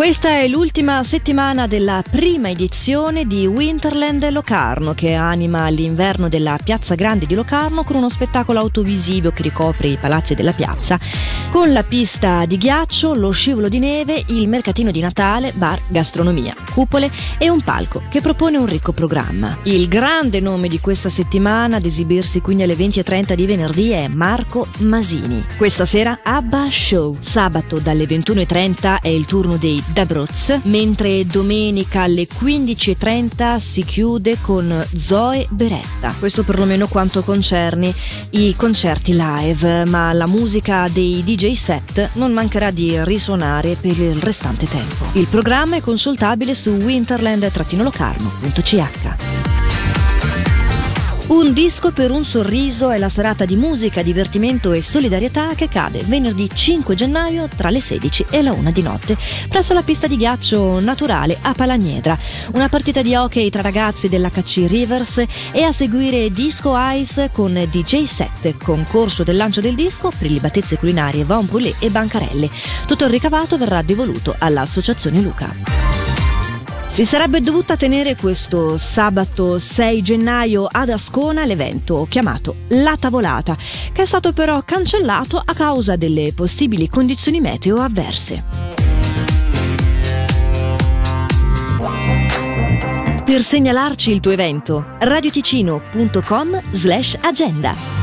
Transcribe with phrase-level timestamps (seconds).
[0.00, 6.94] Questa è l'ultima settimana della prima edizione di Winterland Locarno che anima l'inverno della Piazza
[6.94, 10.98] Grande di Locarno con uno spettacolo autovisivo che ricopre i palazzi della piazza
[11.50, 16.54] con la pista di ghiaccio, lo scivolo di neve, il mercatino di Natale, bar, gastronomia,
[16.72, 19.58] cupole e un palco che propone un ricco programma.
[19.64, 24.68] Il grande nome di questa settimana ad esibirsi quindi alle 20.30 di venerdì è Marco
[24.78, 25.44] Masini.
[25.58, 27.16] Questa sera Abba Show.
[27.18, 34.84] Sabato dalle 21.30 è il turno dei d'Abruzzo, mentre domenica alle 15.30 si chiude con
[34.96, 36.14] Zoe Beretta.
[36.18, 37.94] Questo perlomeno quanto concerne
[38.30, 44.16] i concerti live, ma la musica dei DJ set non mancherà di risuonare per il
[44.16, 45.04] restante tempo.
[45.12, 49.29] Il programma è consultabile su winterland-locarno.ch.
[51.30, 56.02] Un disco per un sorriso è la serata di musica, divertimento e solidarietà che cade
[56.02, 59.16] venerdì 5 gennaio tra le 16 e la 1 di notte
[59.48, 62.18] presso la pista di ghiaccio naturale a Palagnedra.
[62.54, 68.02] Una partita di hockey tra ragazzi dell'HC Rivers e a seguire Disco Ice con DJ
[68.02, 72.50] 7, concorso del lancio del disco, prelibatezze culinarie, Von Poulet e bancarelle.
[72.88, 75.79] Tutto il ricavato verrà devoluto all'Associazione Luca.
[76.90, 83.56] Si sarebbe dovuta tenere questo sabato 6 gennaio ad Ascona l'evento chiamato La Tavolata,
[83.92, 88.42] che è stato però cancellato a causa delle possibili condizioni meteo avverse.
[93.24, 97.99] Per segnalarci il tuo evento, radioticino.com slash agenda.